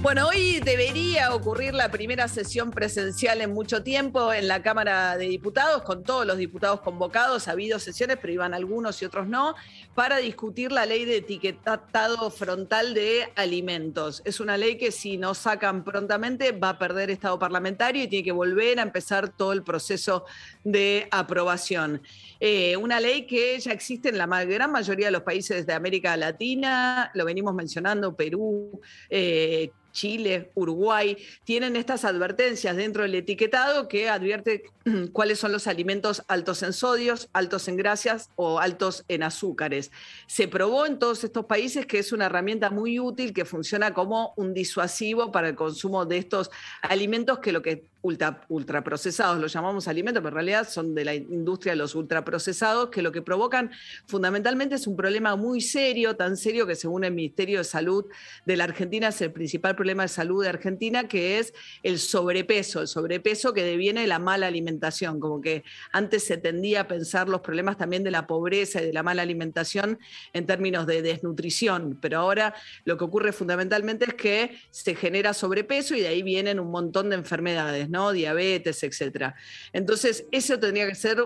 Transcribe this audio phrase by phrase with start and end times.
[0.00, 5.26] Bueno, hoy debería ocurrir la primera sesión presencial en mucho tiempo en la Cámara de
[5.26, 7.48] Diputados, con todos los diputados convocados.
[7.48, 9.56] Ha habido sesiones, pero iban algunos y otros no,
[9.96, 14.22] para discutir la ley de etiquetado frontal de alimentos.
[14.24, 18.24] Es una ley que si no sacan prontamente va a perder estado parlamentario y tiene
[18.24, 20.26] que volver a empezar todo el proceso
[20.62, 22.02] de aprobación.
[22.38, 26.16] Eh, una ley que ya existe en la gran mayoría de los países de América
[26.16, 28.80] Latina, lo venimos mencionando, Perú,
[29.10, 34.64] eh, Chile, Uruguay, tienen estas advertencias dentro del etiquetado que advierte
[35.12, 39.90] cuáles son los alimentos altos en sodios, altos en grasas o altos en azúcares.
[40.26, 44.34] Se probó en todos estos países que es una herramienta muy útil que funciona como
[44.36, 46.50] un disuasivo para el consumo de estos
[46.82, 51.14] alimentos que lo que ultra, ultraprocesados, los llamamos alimentos, pero en realidad son de la
[51.14, 53.70] industria los ultraprocesados, que lo que provocan
[54.06, 58.06] fundamentalmente es un problema muy serio, tan serio que según el Ministerio de Salud
[58.46, 62.80] de la Argentina es el principal problema de salud de Argentina, que es el sobrepeso,
[62.80, 67.28] el sobrepeso que deviene de la mala alimentación, como que antes se tendía a pensar
[67.28, 69.98] los problemas también de la pobreza y de la mala alimentación
[70.32, 75.94] en términos de desnutrición, pero ahora lo que ocurre fundamentalmente es que se genera sobrepeso
[75.94, 78.12] y de ahí vienen un montón de enfermedades, ¿no?
[78.12, 79.34] Diabetes, etcétera.
[79.72, 81.18] Entonces, eso tendría que ser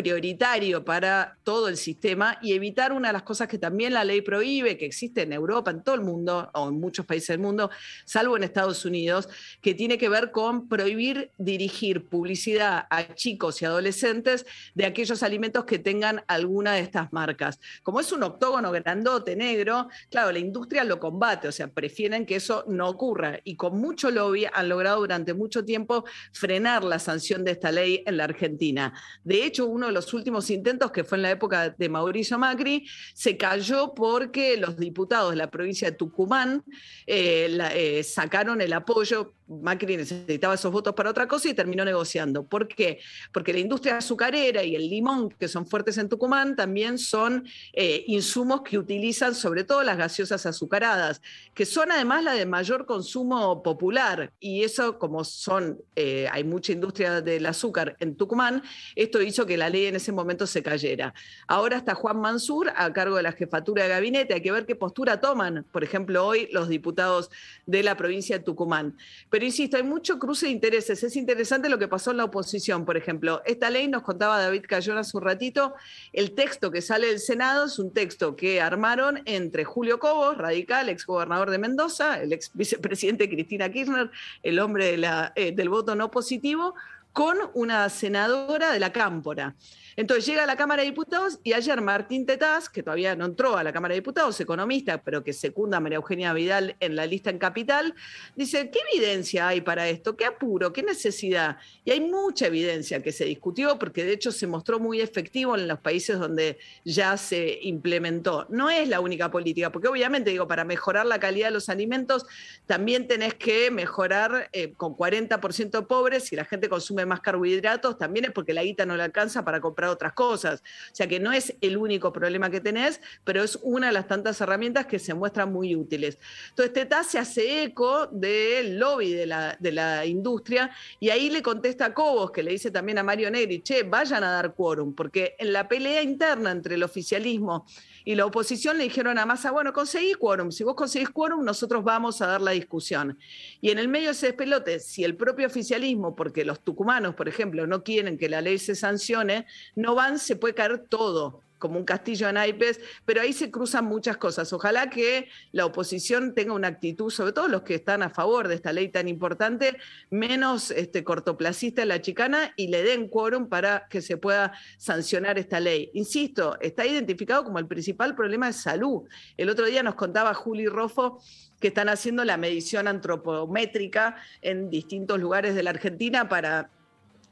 [0.00, 4.22] prioritario para todo el sistema y evitar una de las cosas que también la ley
[4.22, 7.70] prohíbe, que existe en Europa, en todo el mundo, o en muchos países del mundo,
[8.06, 9.28] salvo en Estados Unidos,
[9.60, 15.66] que tiene que ver con prohibir dirigir publicidad a chicos y adolescentes de aquellos alimentos
[15.66, 17.60] que tengan alguna de estas marcas.
[17.82, 22.36] Como es un octógono grandote negro, claro, la industria lo combate, o sea, prefieren que
[22.36, 27.44] eso no ocurra y con mucho lobby han logrado durante mucho tiempo frenar la sanción
[27.44, 28.94] de esta ley en la Argentina.
[29.24, 33.36] De hecho, uno los últimos intentos, que fue en la época de Mauricio Macri, se
[33.36, 36.64] cayó porque los diputados de la provincia de Tucumán
[37.06, 39.34] eh, eh, sacaron el apoyo.
[39.50, 42.44] Macri necesitaba esos votos para otra cosa y terminó negociando.
[42.44, 43.00] ¿Por qué?
[43.32, 48.04] Porque la industria azucarera y el limón, que son fuertes en Tucumán, también son eh,
[48.06, 51.20] insumos que utilizan sobre todo las gaseosas azucaradas,
[51.52, 54.32] que son además la de mayor consumo popular.
[54.38, 58.62] Y eso, como son, eh, hay mucha industria del azúcar en Tucumán,
[58.94, 61.12] esto hizo que la ley en ese momento se cayera.
[61.48, 64.34] Ahora está Juan Mansur a cargo de la jefatura de gabinete.
[64.34, 67.30] Hay que ver qué postura toman, por ejemplo, hoy los diputados
[67.66, 68.96] de la provincia de Tucumán.
[69.28, 71.02] Pero insisto, hay mucho cruce de intereses.
[71.02, 73.42] Es interesante lo que pasó en la oposición, por ejemplo.
[73.44, 75.74] Esta ley, nos contaba David Cayón hace un ratito,
[76.12, 80.88] el texto que sale del Senado es un texto que armaron entre Julio Cobos, radical,
[80.88, 84.10] exgobernador de Mendoza, el ex vicepresidente Cristina Kirchner,
[84.42, 84.98] el hombre
[85.36, 86.74] eh, del voto no positivo,
[87.12, 89.56] con una senadora de la Cámpora.
[89.96, 93.56] Entonces llega a la Cámara de Diputados y ayer Martín Tetaz, que todavía no entró
[93.56, 97.06] a la Cámara de Diputados, economista, pero que secunda a María Eugenia Vidal en la
[97.06, 97.94] lista en Capital,
[98.36, 100.16] dice, ¿qué evidencia hay para esto?
[100.16, 100.72] ¿Qué apuro?
[100.72, 101.58] ¿Qué necesidad?
[101.84, 105.66] Y hay mucha evidencia que se discutió, porque de hecho se mostró muy efectivo en
[105.66, 108.46] los países donde ya se implementó.
[108.48, 112.24] No es la única política, porque obviamente, digo, para mejorar la calidad de los alimentos,
[112.66, 118.26] también tenés que mejorar eh, con 40% pobres, si la gente consume más carbohidratos, también
[118.26, 120.60] es porque la guita no le alcanza para comprar otras cosas.
[120.60, 124.06] O sea que no es el único problema que tenés, pero es una de las
[124.06, 126.18] tantas herramientas que se muestran muy útiles.
[126.50, 131.42] Entonces, TETA se hace eco del lobby de la, de la industria y ahí le
[131.42, 134.94] contesta a Cobos, que le dice también a Mario Negri, che, vayan a dar quórum,
[134.94, 137.66] porque en la pelea interna entre el oficialismo
[138.04, 141.84] y la oposición le dijeron a Massa, bueno, conseguí quórum, si vos conseguís quórum, nosotros
[141.84, 143.18] vamos a dar la discusión.
[143.60, 147.28] Y en el medio de ese despelote, si el propio oficialismo, porque los tucumanos, por
[147.28, 149.46] ejemplo, no quieren que la ley se sancione,
[149.76, 153.84] no van, se puede caer todo como un castillo de naipes, pero ahí se cruzan
[153.84, 154.52] muchas cosas.
[154.52, 158.56] Ojalá que la oposición tenga una actitud, sobre todo los que están a favor de
[158.56, 159.76] esta ley tan importante,
[160.10, 165.38] menos este, cortoplacista en la chicana y le den quórum para que se pueda sancionar
[165.38, 165.90] esta ley.
[165.92, 169.02] Insisto, está identificado como el principal problema de salud.
[169.36, 171.20] El otro día nos contaba Juli Rofo
[171.60, 176.70] que están haciendo la medición antropométrica en distintos lugares de la Argentina para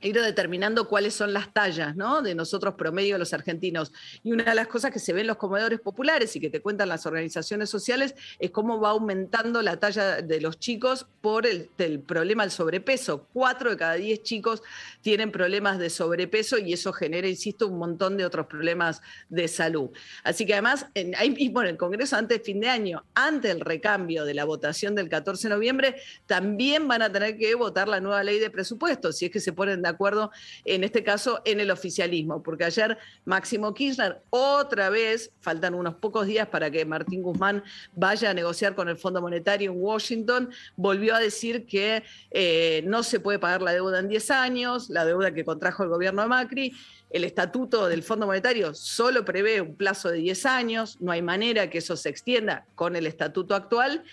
[0.01, 2.23] ir determinando cuáles son las tallas ¿no?
[2.23, 3.93] de nosotros promedio los argentinos.
[4.23, 6.61] Y una de las cosas que se ven en los comedores populares y que te
[6.61, 11.69] cuentan las organizaciones sociales es cómo va aumentando la talla de los chicos por el,
[12.07, 13.27] problema del sobrepeso.
[13.33, 14.63] Cuatro de cada diez chicos
[15.01, 19.91] tienen problemas de sobrepeso y eso genera, insisto, un montón de otros problemas de salud.
[20.23, 23.61] Así que además, en, mismo en el Congreso, antes de fin de año, ante el
[23.61, 25.97] recambio de la votación del 14 de noviembre,
[26.27, 29.53] también van a tener que votar la nueva ley de presupuestos, si es que se
[29.53, 30.31] ponen de acuerdo,
[30.65, 36.27] en este caso, en el oficialismo, porque ayer Máximo Kirchner otra vez, faltan unos pocos
[36.27, 37.63] días para que Martín Guzmán
[37.95, 43.03] vaya a negociar con el Fondo Monetario en Washington, volvió a decir que eh, no
[43.03, 46.29] se puede pagar la deuda en 10 años, la deuda que contrajo el gobierno de
[46.29, 46.73] Macri,
[47.11, 51.71] el estatuto del Fondo Monetario solo prevé un plazo de 10 años, no hay manera
[51.71, 54.05] que eso se extienda con el estatuto actual.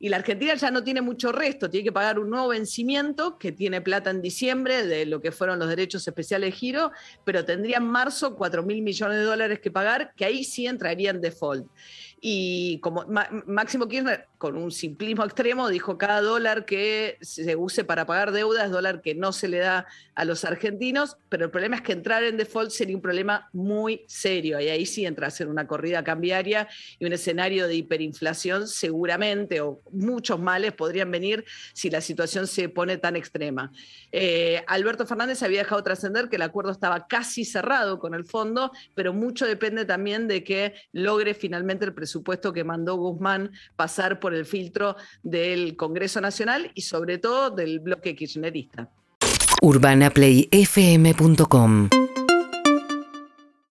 [0.00, 3.50] Y la Argentina ya no tiene mucho resto, tiene que pagar un nuevo vencimiento que
[3.50, 6.92] tiene plata en diciembre de lo que fueron los derechos especiales de giro,
[7.24, 11.10] pero tendría en marzo 4 mil millones de dólares que pagar, que ahí sí entraría
[11.10, 11.66] en default.
[12.20, 13.06] Y como
[13.46, 18.66] Máximo Kirchner, con un simplismo extremo, dijo cada dólar que se use para pagar deudas
[18.66, 21.92] es dólar que no se le da a los argentinos, pero el problema es que
[21.92, 25.66] entrar en default sería un problema muy serio y ahí sí entra a ser una
[25.66, 26.68] corrida cambiaria
[26.98, 32.68] y un escenario de hiperinflación seguramente o muchos males podrían venir si la situación se
[32.68, 33.72] pone tan extrema.
[34.10, 38.72] Eh, Alberto Fernández había dejado trascender que el acuerdo estaba casi cerrado con el fondo,
[38.94, 44.34] pero mucho depende también de que logre finalmente el presupuesto que mandó Guzmán pasar por
[44.34, 48.88] el filtro del Congreso Nacional y sobre todo del bloque kirchnerista.
[49.60, 51.90] UrbanaPlayFM.com